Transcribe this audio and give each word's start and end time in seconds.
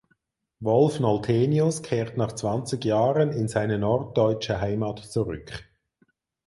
Wolf 0.61 0.99
Noltenius 0.99 1.83
kehrt 1.83 2.17
nach 2.17 2.31
zwanzig 2.31 2.83
Jahren 2.85 3.29
in 3.33 3.47
seine 3.47 3.77
norddeutsche 3.77 4.59
Heimat 4.59 4.97
zurück. 4.97 5.51